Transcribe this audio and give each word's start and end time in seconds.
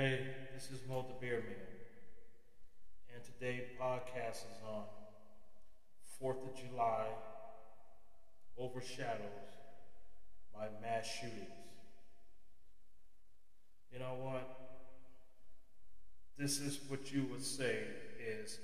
Hey, 0.00 0.20
this 0.54 0.70
is 0.70 0.86
Mo 0.88 1.04
the 1.08 1.14
Beer 1.14 1.40
Man, 1.40 1.56
and 3.12 3.24
today 3.24 3.64
podcast 3.80 4.36
is 4.36 4.62
on 4.64 4.84
Fourth 6.20 6.36
of 6.44 6.54
July 6.54 7.06
overshadows 8.56 9.50
by 10.54 10.68
mass 10.80 11.04
shootings. 11.04 11.48
You 13.92 13.98
know 13.98 14.14
what? 14.22 14.48
This 16.38 16.60
is 16.60 16.78
what 16.86 17.12
you 17.12 17.24
would 17.32 17.44
say 17.44 17.82
is 18.20 18.56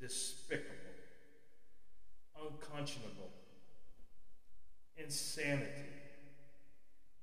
despicable, 0.00 0.70
unconscionable, 2.40 3.32
insanity, 4.96 5.90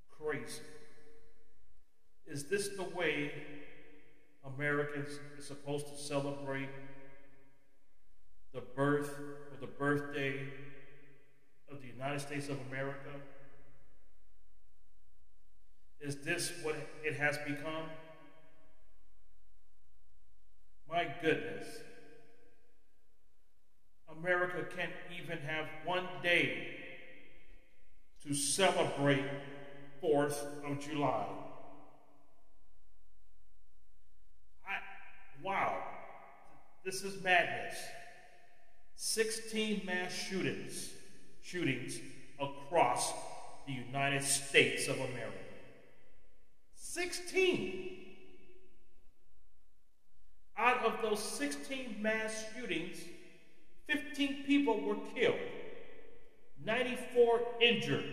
crazy. 0.09 0.59
Is 2.27 2.45
this 2.45 2.69
the 2.69 2.83
way 2.83 3.31
Americans 4.45 5.19
are 5.37 5.41
supposed 5.41 5.87
to 5.87 5.97
celebrate 5.97 6.69
the 8.53 8.61
birth 8.61 9.19
or 9.19 9.57
the 9.59 9.67
birthday 9.67 10.47
of 11.71 11.81
the 11.81 11.87
United 11.87 12.19
States 12.19 12.49
of 12.49 12.57
America? 12.69 13.09
Is 15.99 16.17
this 16.17 16.51
what 16.63 16.75
it 17.03 17.15
has 17.15 17.37
become? 17.39 17.85
My 20.89 21.07
goodness. 21.21 21.65
America 24.19 24.65
can't 24.75 24.91
even 25.21 25.37
have 25.39 25.65
one 25.85 26.05
day 26.21 26.67
to 28.25 28.33
celebrate 28.33 29.25
4th 30.03 30.43
of 30.69 30.79
July. 30.79 31.25
I, 34.67 35.43
wow, 35.43 35.77
this 36.83 37.03
is 37.03 37.21
madness. 37.23 37.77
16 38.95 39.81
mass 39.85 40.13
shootings, 40.13 40.89
shootings 41.41 41.99
across 42.39 43.13
the 43.65 43.73
United 43.73 44.23
States 44.23 44.87
of 44.87 44.95
America. 44.95 45.37
16. 46.75 47.89
Out 50.57 50.85
of 50.85 51.01
those 51.01 51.19
16 51.19 51.97
mass 51.99 52.45
shootings, 52.55 52.97
15 53.87 54.43
people 54.45 54.79
were 54.81 54.97
killed, 55.15 55.35
94 56.63 57.41
injured 57.61 58.05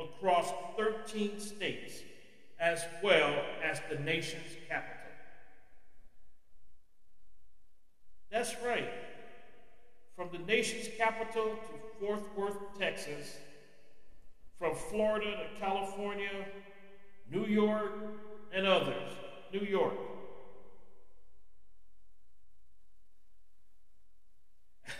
across 0.00 0.52
13 0.76 1.38
states, 1.38 1.94
as 2.58 2.84
well 3.02 3.32
as 3.62 3.80
the 3.90 3.98
nation's 4.00 4.56
capital. 4.68 5.03
That's 8.34 8.54
right. 8.66 8.90
From 10.16 10.28
the 10.32 10.38
nation's 10.38 10.88
capital 10.98 11.50
to 11.50 12.04
Fort 12.04 12.36
Worth, 12.36 12.56
Texas, 12.76 13.36
from 14.58 14.74
Florida 14.74 15.36
to 15.36 15.60
California, 15.60 16.44
New 17.30 17.46
York, 17.46 17.92
and 18.52 18.66
others. 18.66 19.12
New 19.52 19.60
York. 19.60 19.94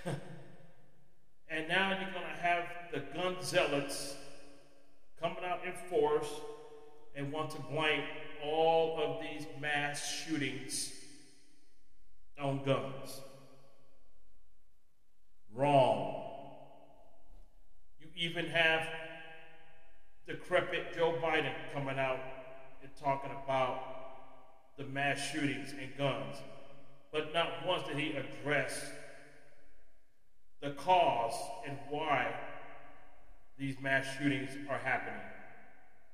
and 0.06 1.66
now 1.68 1.90
you're 1.90 2.12
going 2.12 2.36
to 2.36 2.40
have 2.40 2.66
the 2.92 3.00
gun 3.18 3.34
zealots 3.42 4.14
coming 5.20 5.42
out 5.44 5.58
in 5.66 5.72
force 5.90 6.30
and 7.16 7.32
want 7.32 7.50
to 7.50 7.58
blame 7.62 8.04
all 8.44 9.00
of 9.02 9.20
these 9.20 9.44
mass 9.60 10.24
shootings 10.24 10.92
on 12.40 12.62
guns. 12.64 13.20
Wrong. 15.54 16.22
You 18.00 18.08
even 18.16 18.46
have 18.46 18.86
decrepit 20.26 20.94
Joe 20.94 21.14
Biden 21.22 21.52
coming 21.72 21.98
out 21.98 22.18
and 22.82 22.90
talking 23.00 23.30
about 23.44 23.78
the 24.76 24.84
mass 24.84 25.13
shootings 25.32 25.72
and 25.80 25.96
guns, 25.96 26.36
but 27.12 27.32
not 27.32 27.66
once 27.66 27.86
did 27.86 27.98
he 27.98 28.14
address 28.16 28.90
the 30.60 30.70
cause 30.70 31.34
and 31.66 31.76
why 31.90 32.34
these 33.58 33.76
mass 33.80 34.06
shootings 34.18 34.50
are 34.68 34.78
happening. 34.78 35.20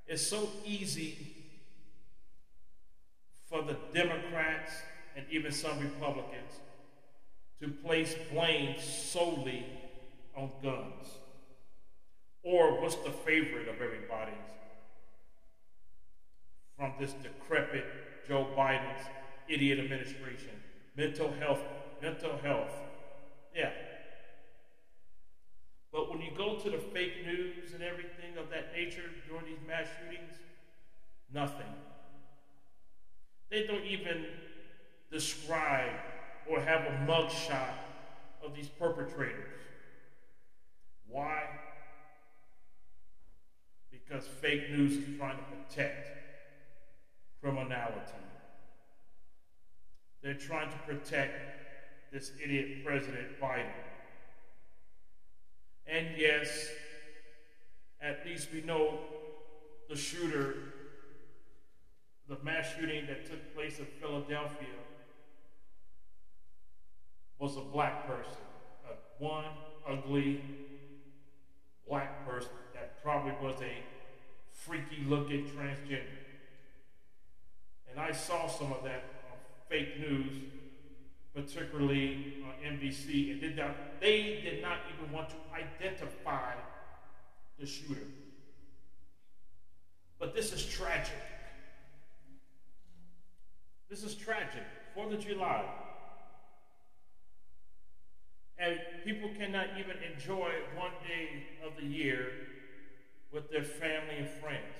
It's 0.06 0.26
so 0.26 0.48
easy 0.66 1.16
for 3.48 3.62
the 3.62 3.76
Democrats 3.94 4.72
and 5.16 5.24
even 5.30 5.52
some 5.52 5.78
Republicans 5.80 6.52
to 7.60 7.68
place 7.68 8.14
blame 8.32 8.76
solely 8.80 9.66
on 10.36 10.50
guns. 10.62 11.06
Or 12.42 12.80
what's 12.80 12.96
the 12.96 13.10
favorite 13.10 13.68
of 13.68 13.80
everybody's? 13.80 14.34
From 16.76 16.94
this 16.98 17.12
decrepit 17.12 17.84
Joe 18.30 18.46
Biden's 18.56 19.08
idiot 19.48 19.80
administration. 19.80 20.50
Mental 20.96 21.32
health, 21.40 21.58
mental 22.00 22.36
health. 22.44 22.70
Yeah. 23.56 23.72
But 25.92 26.08
when 26.08 26.20
you 26.20 26.30
go 26.36 26.54
to 26.54 26.70
the 26.70 26.78
fake 26.78 27.26
news 27.26 27.72
and 27.74 27.82
everything 27.82 28.38
of 28.38 28.48
that 28.50 28.72
nature 28.72 29.10
during 29.28 29.46
these 29.46 29.58
mass 29.66 29.86
shootings, 29.98 30.34
nothing. 31.34 31.66
They 33.50 33.66
don't 33.66 33.84
even 33.84 34.26
describe 35.10 35.90
or 36.48 36.60
have 36.60 36.82
a 36.82 37.10
mugshot 37.10 37.74
of 38.44 38.54
these 38.54 38.68
perpetrators. 38.68 39.58
Why? 41.08 41.42
Because 43.90 44.28
fake 44.28 44.70
news 44.70 44.98
is 44.98 45.18
trying 45.18 45.36
to 45.36 45.42
protect 45.42 46.20
criminality. 47.40 48.12
They're 50.22 50.29
trying 50.40 50.70
to 50.70 50.78
protect 50.78 52.12
this 52.12 52.32
idiot 52.42 52.84
President 52.84 53.40
Biden. 53.40 53.66
And 55.86 56.08
yes, 56.16 56.68
at 58.00 58.24
least 58.24 58.48
we 58.52 58.62
know 58.62 58.98
the 59.88 59.96
shooter, 59.96 60.54
the 62.28 62.38
mass 62.42 62.68
shooting 62.78 63.06
that 63.06 63.26
took 63.26 63.54
place 63.54 63.78
in 63.78 63.86
Philadelphia, 64.00 64.68
was 67.38 67.56
a 67.56 67.60
black 67.60 68.06
person. 68.06 68.42
A 68.88 69.22
one 69.22 69.44
ugly 69.88 70.42
black 71.88 72.26
person 72.26 72.50
that 72.74 73.02
probably 73.02 73.32
was 73.42 73.56
a 73.62 73.82
freaky 74.52 75.04
looking 75.06 75.46
transgender. 75.46 76.20
And 77.90 77.98
I 77.98 78.12
saw 78.12 78.46
some 78.46 78.72
of 78.72 78.84
that 78.84 79.19
fake 79.70 80.00
news, 80.00 80.32
particularly 81.34 82.42
on 82.44 82.72
NBC, 82.76 83.30
and 83.30 83.40
did 83.40 83.56
not, 83.56 84.00
they 84.00 84.40
did 84.42 84.60
not 84.60 84.78
even 84.92 85.12
want 85.12 85.30
to 85.30 85.36
identify 85.54 86.52
the 87.58 87.64
shooter. 87.64 88.08
But 90.18 90.34
this 90.34 90.52
is 90.52 90.66
tragic. 90.66 91.14
This 93.88 94.02
is 94.02 94.14
tragic. 94.14 94.64
Fourth 94.94 95.12
of 95.12 95.24
July. 95.24 95.64
And 98.58 98.78
people 99.04 99.30
cannot 99.38 99.68
even 99.78 99.96
enjoy 100.12 100.50
one 100.76 100.92
day 101.06 101.44
of 101.66 101.80
the 101.80 101.86
year 101.86 102.26
with 103.32 103.50
their 103.50 103.62
family 103.62 104.16
and 104.18 104.28
friends 104.28 104.74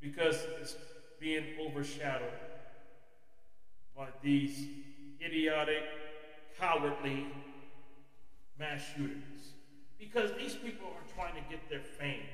because 0.00 0.36
it's 0.60 0.74
being 1.20 1.44
overshadowed 1.78 2.32
by 3.96 4.08
these 4.20 4.66
idiotic, 5.24 5.82
cowardly 6.58 7.24
mass 8.58 8.82
shooters. 8.96 9.52
Because 9.98 10.32
these 10.36 10.56
people 10.56 10.88
are 10.88 11.14
trying 11.14 11.34
to 11.34 11.48
get 11.48 11.68
their 11.70 11.80
fame, 11.80 12.26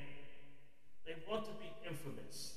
they 1.05 1.13
want 1.29 1.45
to 1.45 1.51
be 1.51 1.71
infamous. 1.87 2.53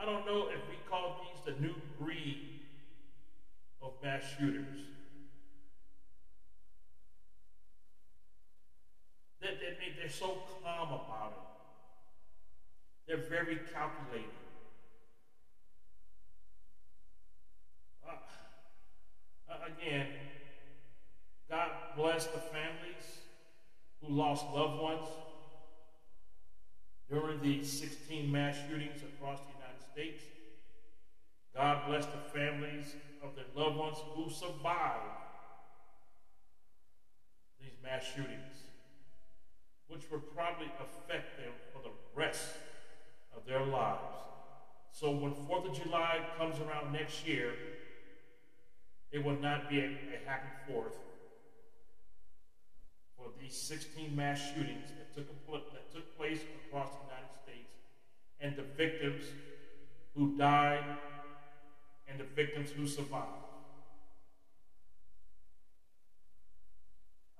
I 0.00 0.06
don't 0.06 0.24
know 0.24 0.48
if 0.48 0.60
we 0.70 0.76
call 0.88 1.20
these 1.22 1.54
the 1.54 1.60
new 1.60 1.74
breed 1.98 2.38
of 3.82 3.92
mass 4.02 4.22
shooters. 4.38 4.78
They, 9.42 9.48
they, 9.48 9.94
they're 9.98 10.08
so 10.08 10.38
calm 10.62 10.88
about 10.88 11.32
it. 11.32 11.50
They're 13.10 13.18
very 13.50 13.62
calculated. 13.72 14.30
Uh, 18.06 18.12
uh, 19.50 19.54
again, 19.66 20.06
God 21.48 21.70
bless 21.96 22.26
the 22.26 22.38
families 22.38 23.18
who 24.00 24.14
lost 24.14 24.46
loved 24.54 24.80
ones 24.80 25.08
during 27.08 27.40
the 27.40 27.64
16 27.64 28.30
mass 28.30 28.56
shootings 28.68 29.02
across 29.02 29.40
the 29.40 29.54
United 29.58 29.82
States. 29.92 30.22
God 31.52 31.88
bless 31.88 32.06
the 32.06 32.38
families 32.38 32.94
of 33.20 33.34
their 33.34 33.46
loved 33.56 33.76
ones 33.76 33.96
who 34.14 34.30
survived 34.30 35.18
these 37.60 37.72
mass 37.82 38.04
shootings, 38.04 38.62
which 39.88 40.08
will 40.08 40.20
probably 40.20 40.70
affect 40.80 41.36
them 41.36 41.52
for 41.72 41.82
the 41.82 41.90
rest 42.14 42.50
of 43.40 43.46
their 43.46 43.64
lives. 43.64 44.00
So 44.92 45.10
when 45.10 45.32
4th 45.32 45.70
of 45.70 45.82
July 45.82 46.20
comes 46.38 46.56
around 46.60 46.92
next 46.92 47.26
year, 47.26 47.52
it 49.12 49.24
will 49.24 49.38
not 49.40 49.68
be 49.68 49.80
a, 49.80 49.84
a 49.84 50.28
happy 50.28 50.48
4th 50.70 50.94
for 53.16 53.26
these 53.40 53.56
16 53.56 54.14
mass 54.14 54.40
shootings 54.54 54.88
that 54.96 55.14
took, 55.14 55.26
that 55.72 55.92
took 55.92 56.16
place 56.16 56.40
across 56.66 56.90
the 56.90 56.98
United 57.04 57.34
States 57.44 57.70
and 58.40 58.56
the 58.56 58.64
victims 58.76 59.24
who 60.16 60.36
died 60.36 60.84
and 62.08 62.18
the 62.18 62.24
victims 62.24 62.70
who 62.70 62.86
survived. 62.86 63.26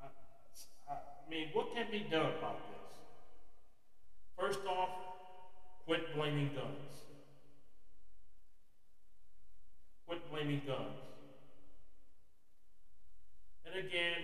I, 0.02 0.92
I 0.92 1.30
mean, 1.30 1.48
what 1.52 1.74
can 1.74 1.86
be 1.90 2.06
done 2.10 2.32
about 2.38 2.60
this? 2.70 2.80
First 4.38 4.60
off, 4.66 5.09
quit 5.90 6.14
blaming 6.14 6.48
guns. 6.54 7.02
Quit 10.06 10.30
blaming 10.30 10.62
guns. 10.64 11.00
And 13.66 13.74
again, 13.74 14.18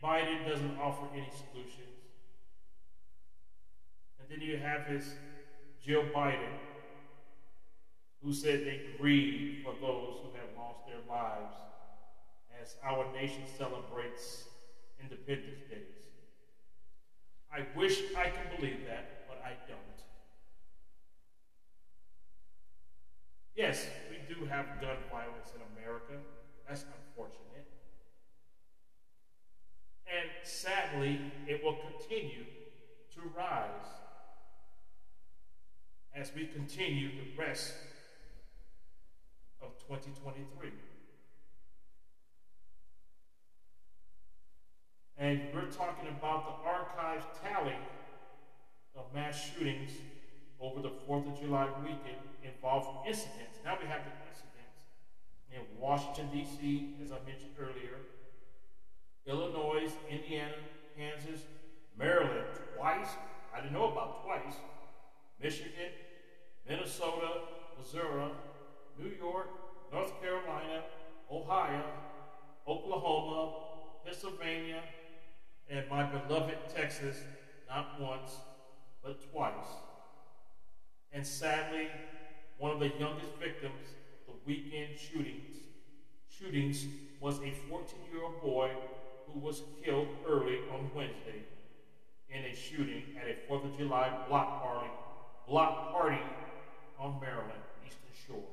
Biden 0.00 0.48
doesn't 0.48 0.78
offer 0.78 1.06
any 1.12 1.28
solutions. 1.30 1.98
And 4.20 4.28
then 4.30 4.40
you 4.40 4.58
have 4.58 4.82
his 4.82 5.14
Jill 5.84 6.04
Biden, 6.14 6.54
who 8.22 8.32
said 8.32 8.60
they 8.60 8.80
grieve 8.96 9.64
for 9.64 9.72
those 9.80 10.14
who 10.22 10.30
have 10.38 10.56
lost 10.56 10.86
their 10.86 11.02
lives 11.08 11.56
as 12.62 12.76
our 12.84 13.04
nation 13.12 13.42
celebrates 13.58 14.44
Independence 15.02 15.58
Days. 15.68 16.06
I 17.52 17.66
wish 17.76 18.00
I 18.16 18.28
could 18.28 18.60
believe 18.60 18.86
that, 18.86 19.26
but 19.26 19.42
I 19.44 19.54
don't. 19.66 19.80
Yes, 23.60 23.86
we 24.08 24.34
do 24.34 24.46
have 24.60 24.80
gun 24.80 24.96
violence 25.10 25.52
in 25.54 25.62
America. 25.78 26.20
That's 26.68 26.84
unfortunate. 26.84 27.66
And 30.06 30.28
sadly, 30.42 31.20
it 31.46 31.64
will 31.64 31.78
continue 31.98 32.44
to 33.14 33.20
rise 33.36 33.88
as 36.14 36.32
we 36.34 36.46
continue 36.46 37.08
the 37.08 37.42
rest 37.42 37.72
of 39.62 39.78
2023. 39.88 40.70
And 45.16 45.40
we're 45.54 45.70
talking 45.70 46.08
about 46.08 46.46
the 46.46 46.68
archives 46.68 47.24
tally 47.42 47.76
of 48.96 49.04
mass 49.14 49.50
shootings 49.54 49.92
over 50.60 50.82
the 50.82 50.92
4th 51.08 51.32
of 51.32 51.40
July 51.40 51.68
weekend 51.82 52.20
involving 52.42 52.96
incidents. 53.06 53.58
Now 53.64 53.76
we 53.80 53.86
have 53.86 54.00
the 54.04 54.12
incidents 54.28 54.49
in 55.60 55.80
Washington, 55.80 56.28
D.C., 56.32 56.94
as 57.04 57.12
I 57.12 57.18
mentioned 57.26 57.52
earlier, 57.58 57.98
Illinois, 59.26 59.90
Indiana, 60.10 60.54
Kansas, 60.96 61.42
Maryland 61.96 62.46
twice. 62.76 63.08
I 63.54 63.60
didn't 63.60 63.74
know 63.74 63.92
about 63.92 64.24
twice. 64.24 64.54
Michigan, 65.40 65.92
Minnesota, 66.68 67.42
Missouri, 67.78 68.30
New 68.98 69.10
York, 69.18 69.48
North 69.92 70.20
Carolina, 70.20 70.82
Ohio, 71.30 71.84
Oklahoma, 72.66 73.54
Pennsylvania, 74.04 74.82
and 75.68 75.88
my 75.88 76.04
beloved 76.04 76.56
Texas, 76.74 77.16
not 77.68 78.00
once, 78.00 78.32
but 79.02 79.30
twice. 79.32 79.68
And 81.12 81.26
sadly, 81.26 81.88
one 82.58 82.70
of 82.72 82.80
the 82.80 82.92
youngest 82.98 83.32
victims 83.40 83.94
of 84.28 84.34
the 84.34 84.40
weekend 84.46 84.98
shootings, 84.98 85.39
shootings 86.40 86.86
was 87.20 87.38
a 87.38 87.52
14-year-old 87.70 88.40
boy 88.40 88.70
who 89.26 89.38
was 89.40 89.62
killed 89.84 90.08
early 90.26 90.58
on 90.72 90.90
Wednesday 90.94 91.44
in 92.30 92.44
a 92.44 92.54
shooting 92.54 93.02
at 93.20 93.28
a 93.28 93.52
4th 93.52 93.64
of 93.66 93.76
July 93.76 94.10
block 94.28 94.62
party, 94.62 94.90
block 95.46 95.92
party 95.92 96.22
on 96.98 97.20
Maryland, 97.20 97.52
Eastern 97.86 98.10
Shores. 98.26 98.44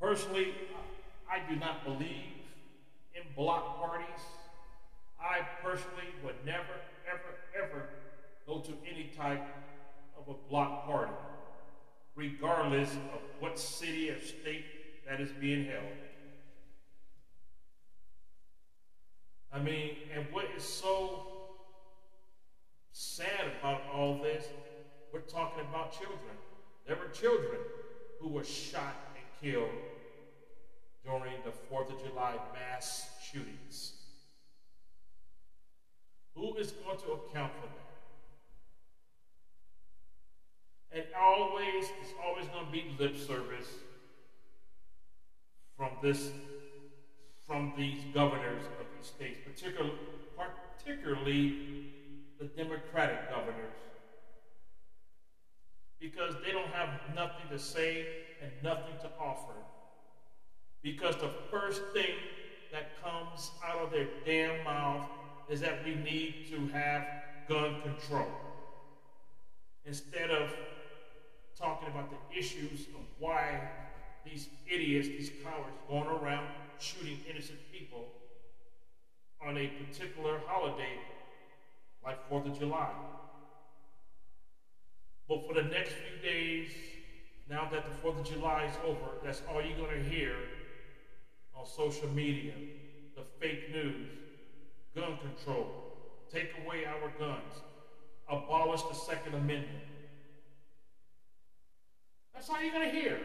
Personally, 0.00 0.54
I 1.30 1.38
do 1.50 1.58
not 1.58 1.84
believe 1.84 2.34
in 3.14 3.22
block 3.34 3.78
parties. 3.78 4.22
I 5.20 5.40
personally 5.62 6.08
would 6.24 6.36
never, 6.44 6.64
ever, 7.10 7.64
ever 7.64 7.88
go 8.46 8.60
to 8.60 8.72
any 8.88 9.10
type 9.16 9.44
of 10.18 10.28
a 10.28 10.48
block 10.50 10.84
party, 10.86 11.12
regardless 12.14 12.90
of 12.92 13.20
what 13.40 13.58
city 13.58 14.10
or 14.10 14.20
state 14.20 14.64
that 15.08 15.20
is 15.20 15.30
being 15.40 15.66
held. 15.66 15.84
I 19.52 19.60
mean, 19.60 19.96
and 20.14 20.26
what 20.32 20.46
is 20.56 20.64
so 20.64 21.26
sad 22.92 23.52
about 23.58 23.82
all 23.94 24.18
this, 24.22 24.44
we're 25.12 25.20
talking 25.20 25.64
about 25.70 25.92
children. 25.92 26.18
There 26.86 26.96
were 26.96 27.08
children 27.08 27.60
who 28.20 28.28
were 28.28 28.44
shot 28.44 28.96
and 29.14 29.24
killed 29.40 29.70
during 31.04 31.32
the 31.44 31.52
4th 31.72 31.92
of 31.92 32.04
July 32.04 32.34
mass 32.52 33.08
shootings. 33.32 33.92
Who 36.34 36.56
is 36.56 36.72
going 36.72 36.98
to 36.98 37.12
account 37.12 37.52
for 37.54 37.68
that? 37.68 37.86
And 40.92 41.04
always, 41.18 41.84
it's 42.02 42.12
always 42.24 42.46
going 42.48 42.66
to 42.66 42.72
be 42.72 42.94
lip 42.98 43.16
service 43.16 43.68
this, 46.02 46.30
from 47.46 47.72
these 47.76 47.98
governors 48.14 48.64
of 48.80 48.86
these 48.96 49.08
states, 49.08 49.38
particularly, 49.44 49.98
particularly 50.78 51.92
the 52.38 52.46
Democratic 52.46 53.30
governors, 53.30 53.74
because 56.00 56.34
they 56.44 56.52
don't 56.52 56.68
have 56.68 56.90
nothing 57.14 57.48
to 57.50 57.58
say 57.58 58.06
and 58.42 58.50
nothing 58.62 58.94
to 59.00 59.10
offer. 59.20 59.54
Because 60.82 61.16
the 61.16 61.30
first 61.50 61.82
thing 61.92 62.14
that 62.72 63.02
comes 63.02 63.50
out 63.64 63.82
of 63.82 63.90
their 63.90 64.06
damn 64.24 64.62
mouth 64.64 65.08
is 65.48 65.60
that 65.60 65.84
we 65.84 65.94
need 65.94 66.46
to 66.50 66.66
have 66.68 67.04
gun 67.48 67.80
control. 67.82 68.26
Instead 69.84 70.30
of 70.30 70.52
talking 71.58 71.88
about 71.88 72.10
the 72.10 72.38
issues 72.38 72.86
of 72.94 73.00
why 73.18 73.60
these 74.30 74.48
idiots, 74.66 75.08
these 75.08 75.30
cowards, 75.42 75.76
going 75.88 76.06
around 76.06 76.46
shooting 76.78 77.18
innocent 77.30 77.58
people 77.72 78.04
on 79.46 79.56
a 79.56 79.68
particular 79.68 80.40
holiday 80.46 80.98
like 82.04 82.30
4th 82.30 82.46
of 82.46 82.58
July. 82.58 82.90
But 85.28 85.46
for 85.46 85.54
the 85.54 85.62
next 85.62 85.92
few 85.92 86.22
days, 86.22 86.68
now 87.48 87.68
that 87.72 87.84
the 87.84 88.08
4th 88.08 88.20
of 88.20 88.28
July 88.28 88.64
is 88.64 88.76
over, 88.84 89.18
that's 89.24 89.42
all 89.48 89.62
you're 89.62 89.76
going 89.76 90.02
to 90.02 90.08
hear 90.08 90.34
on 91.54 91.66
social 91.66 92.08
media 92.10 92.52
the 93.16 93.22
fake 93.40 93.72
news, 93.72 94.08
gun 94.94 95.18
control, 95.18 95.66
take 96.30 96.50
away 96.64 96.84
our 96.84 97.10
guns, 97.18 97.62
abolish 98.28 98.82
the 98.82 98.94
Second 98.94 99.34
Amendment. 99.34 99.82
That's 102.34 102.50
all 102.50 102.62
you're 102.62 102.72
going 102.72 102.90
to 102.90 102.94
hear. 102.94 103.18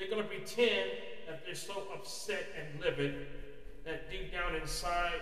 They're 0.00 0.08
going 0.08 0.22
to 0.22 0.28
pretend 0.28 0.90
that 1.28 1.44
they're 1.44 1.54
so 1.54 1.84
upset 1.94 2.46
and 2.58 2.80
livid 2.80 3.26
that 3.84 4.10
deep 4.10 4.32
down 4.32 4.54
inside, 4.54 5.20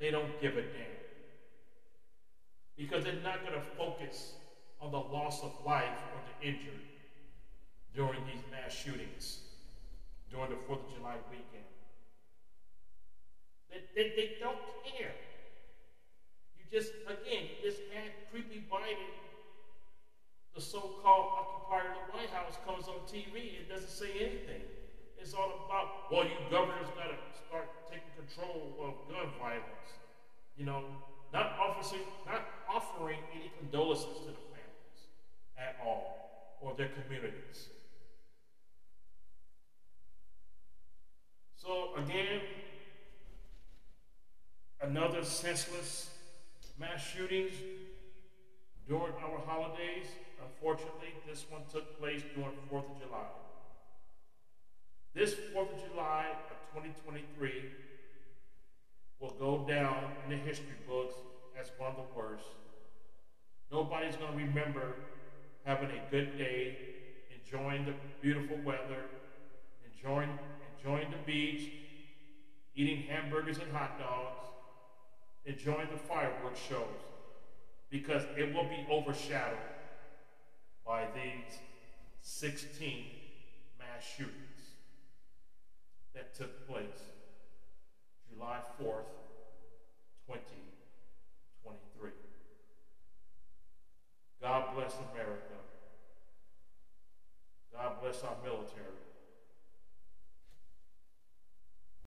they 0.00 0.10
don't 0.10 0.40
give 0.40 0.56
a 0.56 0.62
damn. 0.62 0.96
Because 2.76 3.04
they're 3.04 3.22
not 3.22 3.42
going 3.42 3.54
to 3.54 3.66
focus 3.78 4.32
on 4.80 4.90
the 4.90 4.98
loss 4.98 5.40
of 5.44 5.52
life 5.64 5.98
or 6.12 6.20
the 6.40 6.48
injury 6.48 6.90
during 7.94 8.20
these 8.26 8.42
mass 8.50 8.74
shootings 8.74 9.38
during 10.30 10.50
the 10.50 10.56
4th 10.66 10.82
of 10.84 10.94
July 10.96 11.14
weekend. 11.30 11.64
They, 13.70 13.80
they, 13.94 14.08
they 14.16 14.30
don't 14.40 14.58
care. 14.84 15.14
You 16.58 16.64
just, 16.70 16.92
again, 17.06 17.44
you 17.46 17.70
just 17.70 17.80
had 17.94 18.10
creepy 18.32 18.66
Biden, 18.70 19.14
the 20.56 20.62
so 20.62 20.80
called 21.02 21.32
occupier 21.38 21.92
of 21.92 22.08
the 22.08 22.16
White 22.16 22.30
House, 22.30 22.56
comes 22.64 22.88
on 22.88 23.04
TV 23.06 23.60
and 23.60 23.68
doesn't 23.68 23.90
say 23.90 24.10
anything. 24.18 24.62
It's 25.20 25.34
all 25.34 25.66
about, 25.66 26.10
well, 26.10 26.24
you 26.24 26.32
governors 26.50 26.88
got 26.96 27.12
to 27.12 27.18
start 27.46 27.68
taking 27.90 28.08
control 28.16 28.72
of 28.80 29.12
gun 29.12 29.30
violence. 29.38 29.92
You 30.56 30.64
know, 30.64 30.82
not 31.32 31.52
offering, 31.60 32.00
not 32.24 32.46
offering 32.72 33.18
any 33.34 33.52
condolences 33.58 34.06
to 34.06 34.30
the 34.30 34.46
families 34.48 35.00
at 35.58 35.76
all 35.84 36.56
or 36.62 36.74
their 36.74 36.88
communities. 36.88 37.68
So, 41.56 41.90
again, 41.98 42.40
another 44.80 45.22
senseless 45.22 46.10
mass 46.78 47.04
shootings 47.04 47.52
during 48.88 49.12
our 49.22 49.38
holidays. 49.46 50.06
Unfortunately, 50.56 51.12
this 51.28 51.44
one 51.50 51.62
took 51.70 51.98
place 51.98 52.22
during 52.34 52.52
4th 52.72 52.90
of 52.90 53.00
July. 53.00 53.26
This 55.14 55.34
4th 55.54 55.74
of 55.74 55.90
July 55.90 56.26
of 56.50 56.82
2023 56.82 57.52
will 59.20 59.34
go 59.38 59.66
down 59.68 60.12
in 60.24 60.30
the 60.30 60.36
history 60.36 60.76
books 60.88 61.14
as 61.60 61.70
one 61.78 61.90
of 61.90 61.96
the 61.96 62.18
worst. 62.18 62.44
Nobody's 63.70 64.16
going 64.16 64.32
to 64.32 64.38
remember 64.38 64.94
having 65.64 65.90
a 65.90 66.10
good 66.10 66.38
day, 66.38 66.78
enjoying 67.34 67.84
the 67.84 67.94
beautiful 68.22 68.56
weather, 68.64 69.04
enjoying, 69.84 70.38
enjoying 70.78 71.10
the 71.10 71.18
beach, 71.26 71.70
eating 72.74 73.02
hamburgers 73.02 73.58
and 73.58 73.70
hot 73.72 73.98
dogs, 73.98 74.48
enjoying 75.44 75.88
the 75.92 75.98
fireworks 75.98 76.60
shows, 76.66 77.02
because 77.90 78.22
it 78.38 78.54
will 78.54 78.64
be 78.64 78.86
overshadowed 78.90 79.75
by 80.86 81.04
these 81.14 81.58
16 82.22 83.15